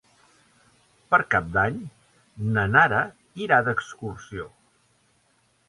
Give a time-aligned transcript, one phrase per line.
[1.13, 1.77] Per Cap d'Any
[2.57, 3.03] na Nara
[3.47, 4.51] irà d'excursió.